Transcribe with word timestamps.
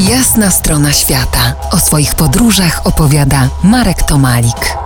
Jasna 0.00 0.50
strona 0.50 0.92
świata. 0.92 1.54
O 1.72 1.78
swoich 1.78 2.14
podróżach 2.14 2.86
opowiada 2.86 3.50
Marek 3.64 4.02
Tomalik. 4.02 4.76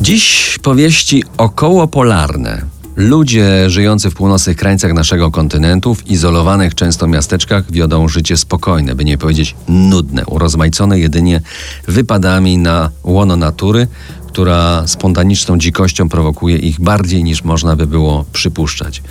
Dziś 0.00 0.58
powieści 0.62 1.24
okołopolarne. 1.36 2.62
Ludzie 2.96 3.70
żyjący 3.70 4.10
w 4.10 4.14
północnych 4.14 4.56
krańcach 4.56 4.92
naszego 4.92 5.30
kontynentu, 5.30 5.94
w 5.94 6.06
izolowanych 6.06 6.74
często 6.74 7.06
miasteczkach, 7.06 7.72
wiodą 7.72 8.08
życie 8.08 8.36
spokojne, 8.36 8.94
by 8.94 9.04
nie 9.04 9.18
powiedzieć 9.18 9.54
nudne, 9.68 10.26
urozmaicone 10.26 10.98
jedynie 10.98 11.40
wypadami 11.88 12.58
na 12.58 12.90
łono 13.04 13.36
natury, 13.36 13.86
która 14.30 14.86
spontaniczną 14.86 15.58
dzikością 15.58 16.08
prowokuje 16.08 16.56
ich 16.56 16.80
bardziej 16.80 17.24
niż 17.24 17.44
można 17.44 17.76
by 17.76 17.86
było 17.86 18.24
przypuszczać. 18.32 19.02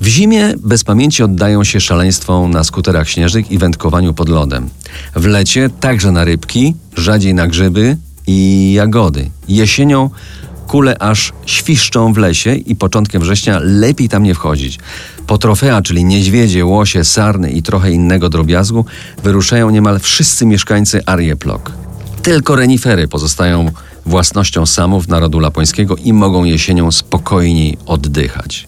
W 0.00 0.06
zimie 0.06 0.54
bez 0.58 0.84
pamięci 0.84 1.22
oddają 1.22 1.64
się 1.64 1.80
szaleństwom 1.80 2.50
na 2.50 2.64
skuterach 2.64 3.08
śnieżnych 3.08 3.50
i 3.50 3.58
wędkowaniu 3.58 4.14
pod 4.14 4.28
lodem. 4.28 4.68
W 5.16 5.26
lecie 5.26 5.70
także 5.80 6.12
na 6.12 6.24
rybki, 6.24 6.74
rzadziej 6.96 7.34
na 7.34 7.46
grzyby 7.46 7.96
i 8.26 8.72
jagody. 8.76 9.30
Jesienią 9.48 10.10
kule 10.66 10.98
aż 10.98 11.32
świszczą 11.46 12.12
w 12.12 12.18
lesie 12.18 12.54
i 12.54 12.76
początkiem 12.76 13.22
września 13.22 13.58
lepiej 13.62 14.08
tam 14.08 14.22
nie 14.22 14.34
wchodzić. 14.34 14.78
Po 15.26 15.38
trofea, 15.38 15.82
czyli 15.82 16.04
niedźwiedzie, 16.04 16.64
łosie, 16.64 17.04
sarny 17.04 17.50
i 17.50 17.62
trochę 17.62 17.90
innego 17.90 18.28
drobiazgu, 18.28 18.84
wyruszają 19.22 19.70
niemal 19.70 20.00
wszyscy 20.00 20.46
mieszkańcy 20.46 21.04
Arjeplog. 21.06 21.83
Tylko 22.24 22.56
renifery 22.56 23.08
pozostają 23.08 23.70
własnością 24.06 24.66
samów 24.66 25.08
narodu 25.08 25.40
lapońskiego 25.40 25.96
i 25.96 26.12
mogą 26.12 26.44
jesienią 26.44 26.92
spokojniej 26.92 27.78
oddychać. 27.86 28.66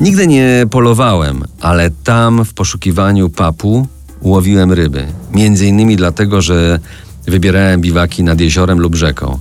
Nigdy 0.00 0.26
nie 0.26 0.66
polowałem, 0.70 1.44
ale 1.60 1.90
tam 2.04 2.44
w 2.44 2.54
poszukiwaniu 2.54 3.28
papu 3.28 3.86
łowiłem 4.22 4.72
ryby. 4.72 5.06
Między 5.32 5.66
innymi 5.66 5.96
dlatego, 5.96 6.42
że 6.42 6.80
wybierałem 7.26 7.80
biwaki 7.80 8.22
nad 8.22 8.40
jeziorem 8.40 8.80
lub 8.80 8.94
rzeką. 8.94 9.38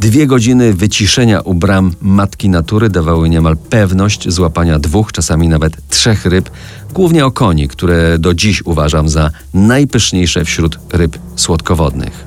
Dwie 0.00 0.26
godziny 0.26 0.74
wyciszenia 0.74 1.40
u 1.40 1.54
bram 1.54 1.94
matki 2.00 2.48
natury 2.48 2.90
dawały 2.90 3.28
niemal 3.28 3.56
pewność 3.56 4.30
złapania 4.30 4.78
dwóch, 4.78 5.12
czasami 5.12 5.48
nawet 5.48 5.88
trzech 5.88 6.26
ryb, 6.26 6.50
głównie 6.94 7.26
okoni, 7.26 7.68
które 7.68 8.18
do 8.18 8.34
dziś 8.34 8.62
uważam 8.62 9.08
za 9.08 9.30
najpyszniejsze 9.54 10.44
wśród 10.44 10.78
ryb 10.92 11.18
słodkowodnych. 11.36 12.26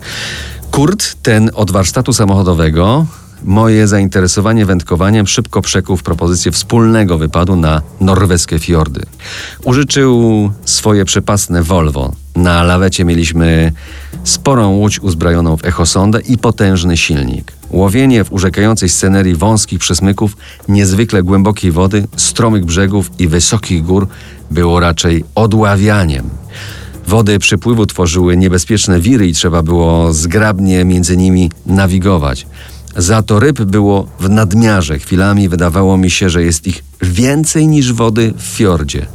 Kurt, 0.80 1.16
ten 1.24 1.52
od 1.54 1.72
warsztatu 1.72 2.14
samochodowego, 2.14 3.06
moje 3.44 3.88
zainteresowanie 3.88 4.66
wędkowaniem 4.66 5.28
szybko 5.28 5.62
przekuł 5.62 5.98
w 5.98 6.04
propozycję 6.04 6.52
wspólnego 6.52 7.18
wypadu 7.18 7.56
na 7.56 7.82
norweskie 8.02 8.60
fiordy. 8.60 9.06
Użyczył 9.64 10.52
swoje 10.66 11.06
przepasne 11.06 11.64
Volvo. 11.64 12.14
Na 12.36 12.64
lawecie 12.64 13.06
mieliśmy 13.06 13.72
sporą 14.24 14.70
łódź 14.70 15.00
uzbrojoną 15.00 15.58
w 15.58 15.66
echosondę 15.66 16.20
i 16.22 16.38
potężny 16.38 16.98
silnik. 16.98 17.54
Łowienie 17.70 18.24
w 18.24 18.34
urzekającej 18.34 18.90
scenerii 18.90 19.36
wąskich 19.36 19.80
przesmyków, 19.80 20.38
niezwykle 20.68 21.24
głębokiej 21.24 21.72
wody, 21.72 22.08
stromych 22.16 22.66
brzegów 22.66 23.12
i 23.20 23.28
wysokich 23.28 23.84
gór 23.84 24.08
było 24.52 24.80
raczej 24.80 25.24
odławianiem. 25.36 26.30
Wody 27.10 27.40
przypływu 27.40 27.86
tworzyły 27.86 28.38
niebezpieczne 28.38 29.02
wiry 29.02 29.28
i 29.28 29.34
trzeba 29.34 29.64
było 29.64 30.14
zgrabnie 30.14 30.86
między 30.86 31.18
nimi 31.18 31.52
nawigować. 31.66 32.48
Za 32.98 33.24
to 33.24 33.40
ryb 33.40 33.62
było 33.62 34.08
w 34.20 34.30
nadmiarze. 34.30 35.00
Chwilami 35.00 35.50
wydawało 35.50 35.98
mi 35.98 36.12
się, 36.12 36.30
że 36.30 36.44
jest 36.44 36.68
ich 36.68 36.84
więcej 37.02 37.68
niż 37.68 37.94
wody 37.94 38.34
w 38.38 38.42
fiordzie. 38.42 39.06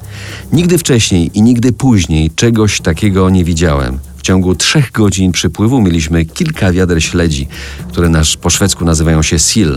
Nigdy 0.53 0.79
wcześniej 0.79 1.31
i 1.35 1.43
nigdy 1.43 1.73
później 1.73 2.31
czegoś 2.31 2.81
takiego 2.81 3.31
nie 3.31 3.45
widziałem. 3.45 3.99
W 4.17 4.23
ciągu 4.23 4.55
trzech 4.55 4.93
godzin 4.93 5.33
przypływu 5.33 5.81
mieliśmy 5.81 6.25
kilka 6.25 6.73
wiader 6.73 7.03
śledzi, 7.05 7.49
które 7.89 8.09
nasz 8.09 8.37
po 8.37 8.51
szwedzku 8.51 8.85
nazywają 8.85 9.23
się 9.23 9.39
sil, 9.49 9.71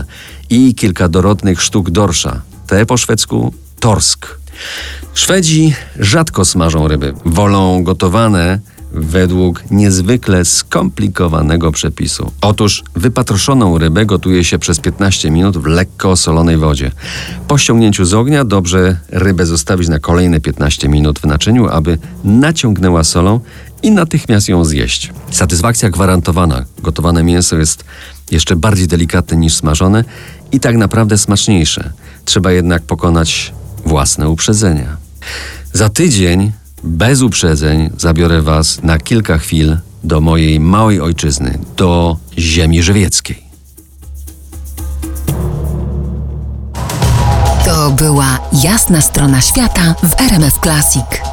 i 0.50 0.74
kilka 0.74 1.08
dorodnych 1.08 1.62
sztuk 1.62 1.90
dorsza. 1.90 2.42
Te 2.66 2.86
po 2.86 2.96
szwedzku 2.96 3.54
torsk. 3.80 4.38
Szwedzi 5.14 5.74
rzadko 5.98 6.44
smażą 6.44 6.88
ryby. 6.88 7.14
Wolą 7.24 7.82
gotowane 7.82 8.58
według 8.92 9.64
niezwykle 9.70 10.44
skomplikowanego 10.44 11.72
przepisu. 11.72 12.32
Otóż 12.40 12.84
wypatroszoną 12.96 13.78
rybę 13.78 14.06
gotuje 14.06 14.44
się 14.44 14.58
przez 14.58 14.80
15 14.80 15.30
minut 15.30 15.58
w 15.58 15.66
lekko 15.66 16.10
osolonej 16.10 16.56
wodzie. 16.56 16.90
Po 17.48 17.58
ściągnięciu 17.58 18.04
z 18.04 18.14
ognia 18.14 18.44
dobrze 18.44 18.96
rybę 19.08 19.46
zostawić 19.46 19.88
na 19.88 19.98
kolejne 19.98 20.40
15 20.40 20.88
minut 20.88 21.18
w 21.18 21.24
naczyniu, 21.24 21.68
aby 21.68 21.98
naciągnęła 22.24 23.04
solą 23.04 23.40
i 23.82 23.90
natychmiast 23.90 24.48
ją 24.48 24.64
zjeść. 24.64 25.12
Satysfakcja 25.30 25.90
gwarantowana. 25.90 26.64
Gotowane 26.82 27.22
mięso 27.22 27.56
jest 27.56 27.84
jeszcze 28.30 28.56
bardziej 28.56 28.88
delikatne 28.88 29.36
niż 29.36 29.54
smażone 29.54 30.04
i 30.52 30.60
tak 30.60 30.76
naprawdę 30.76 31.18
smaczniejsze. 31.18 31.92
Trzeba 32.24 32.52
jednak 32.52 32.82
pokonać 32.82 33.52
własne 33.86 34.28
uprzedzenia. 34.28 34.96
Za 35.72 35.88
tydzień 35.88 36.52
bez 36.82 37.22
uprzedzeń 37.22 37.90
zabiorę 37.98 38.42
Was 38.42 38.82
na 38.82 38.98
kilka 38.98 39.38
chwil 39.38 39.76
do 40.04 40.20
mojej 40.20 40.60
małej 40.60 41.00
ojczyzny, 41.00 41.58
do 41.76 42.16
ziemi 42.38 42.82
żywieckiej. 42.82 43.48
To 47.64 47.90
była 47.90 48.38
jasna 48.52 49.00
strona 49.00 49.40
świata 49.40 49.94
w 50.02 50.20
RMF 50.20 50.58
Classic. 50.62 51.27